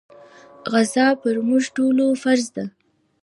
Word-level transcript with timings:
غزا 0.71 1.07
پر 1.21 1.35
موږ 1.47 1.63
ټولو 1.75 2.05
فرض 2.21 2.45
ده. 2.55 2.65